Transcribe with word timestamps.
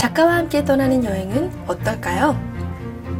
작가와 0.00 0.36
함께 0.36 0.64
떠나는 0.64 1.04
여행은 1.04 1.52
어떨까요? 1.66 2.34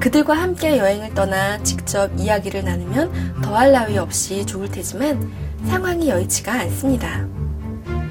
그들과 0.00 0.32
함께 0.32 0.78
여행을 0.78 1.12
떠나 1.12 1.62
직접 1.62 2.10
이야기를 2.16 2.64
나누면 2.64 3.42
더할 3.42 3.72
나위 3.72 3.98
없이 3.98 4.46
좋을 4.46 4.70
테지만 4.70 5.30
상황이 5.66 6.08
여의치가 6.08 6.52
않습니다. 6.60 7.26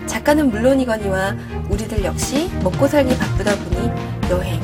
작가는 0.06 0.52
물론이거니와 0.52 1.36
우리들 1.72 2.04
역시 2.04 2.48
먹고 2.62 2.88
살기 2.88 3.18
바쁘다 3.18 3.56
보니 3.56 3.90
여행, 4.30 4.62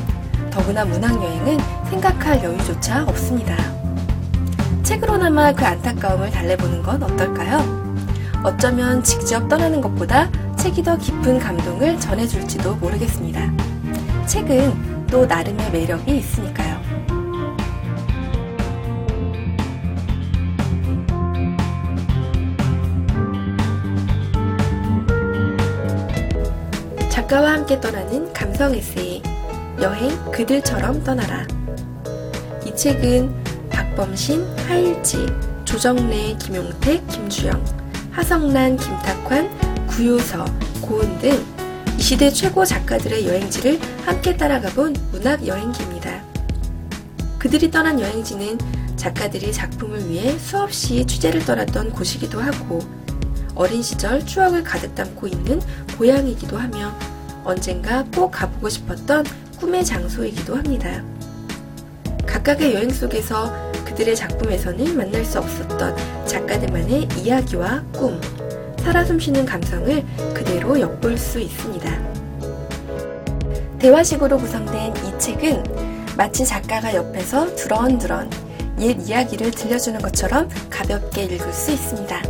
더구나 0.51 0.86
문학여행은 0.86 1.57
생각할 1.89 2.43
여유조차 2.43 3.06
없습니다. 3.06 3.57
책으로나마 4.83 5.51
그 5.51 5.65
안타까움을 5.65 6.29
달래보는 6.29 6.83
건 6.83 7.01
어떨까요? 7.01 7.96
어쩌면 8.43 9.04
직접 9.04 9.50
떠나는 9.50 9.82
것보다 9.82 10.29
책이 10.57 10.83
더 10.83 10.96
깊은 10.96 11.39
감동을 11.39 12.00
전해줄지도 12.00 12.75
모르겠습니다. 12.75 13.75
책은 14.28 15.07
또 15.07 15.25
나름의 15.25 15.71
매력이 15.71 16.18
있으니까요. 16.18 16.75
작가와 27.10 27.54
함께 27.54 27.80
떠나는 27.80 28.33
감성 28.33 28.74
에세이 28.74 29.21
여행 29.82 30.10
그들처럼 30.32 31.04
떠나라 31.04 31.46
이 32.66 32.75
책은 32.75 33.33
박범신, 33.69 34.45
하일지, 34.67 35.25
조정래, 35.66 36.36
김용택, 36.38 37.08
김주영, 37.08 37.64
하성란, 38.11 38.78
김탁환, 38.78 39.50
구효서, 39.88 40.45
고은 40.81 41.19
등이 41.19 41.55
시대 41.97 42.30
최고 42.30 42.63
작가들의 42.63 43.25
여행지를 43.27 43.79
함께 44.05 44.38
따라가 44.38 44.69
본 44.69 44.95
문학 45.11 45.45
여행기입니다. 45.45 46.23
그들이 47.39 47.71
떠난 47.71 47.99
여행지는 47.99 48.57
작가들이 48.95 49.52
작품을 49.52 50.09
위해 50.09 50.37
수없이 50.37 51.05
취재를 51.05 51.45
떠났던 51.45 51.91
곳이기도 51.91 52.39
하고 52.39 52.79
어린 53.55 53.81
시절 53.81 54.25
추억을 54.25 54.63
가득 54.63 54.93
담고 54.95 55.27
있는 55.27 55.61
고향이기도 55.97 56.57
하며 56.57 56.93
언젠가 57.43 58.03
꼭 58.13 58.31
가보고 58.31 58.69
싶었던 58.69 59.25
꿈의 59.59 59.85
장소이기도 59.85 60.55
합니다. 60.55 61.03
각각의 62.25 62.73
여행 62.75 62.89
속에서 62.89 63.71
그들의 63.85 64.15
작품에서는 64.15 64.97
만날 64.97 65.23
수 65.23 65.39
없었던 65.39 66.25
작가들만의 66.25 67.07
이야기와 67.17 67.83
꿈, 67.93 68.19
살아 68.86 69.03
숨쉬는 69.03 69.47
감성을 69.47 70.05
그대로 70.36 70.80
엿볼 70.80 71.17
수 71.17 71.39
있습니다. 71.39 71.89
대화식으로 73.80 74.38
구성된 74.38 74.94
이 74.97 75.19
책은 75.19 75.64
마치 76.16 76.45
작가가 76.45 76.94
옆에서 76.94 77.55
두런두런 77.55 78.30
옛 78.80 78.95
이야기를 79.00 79.50
들려주는 79.50 80.00
것처럼 80.00 80.47
가볍게 80.69 81.23
읽을 81.23 81.52
수 81.52 81.72
있습니다. 81.72 82.22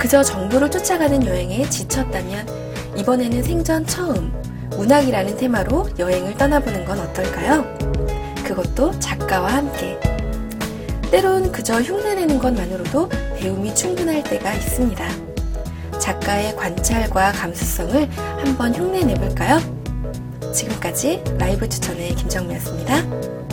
그저 0.00 0.22
정보를 0.22 0.70
쫓아가는 0.70 1.26
여행에 1.26 1.68
지쳤다면 1.68 2.48
이번에는 2.96 3.42
생전 3.42 3.86
처음 3.86 4.32
문학이라는 4.70 5.36
테마로 5.36 5.90
여행을 5.98 6.38
떠나보는 6.38 6.86
건 6.86 7.00
어떨까요? 7.00 7.66
그것도 8.44 8.98
작가와 8.98 9.56
함께. 9.56 10.00
때론 11.10 11.52
그저 11.52 11.82
흉내내는 11.82 12.38
것만으로도 12.38 13.10
배움이 13.36 13.74
충분할 13.74 14.22
때가 14.22 14.54
있습니다. 14.54 15.33
작가의 15.98 16.56
관찰과 16.56 17.32
감수성을 17.32 18.08
한번 18.16 18.74
흉내내볼까요? 18.74 19.60
지금까지 20.52 21.22
라이브 21.38 21.68
추천의 21.68 22.14
김정미였습니다. 22.14 23.43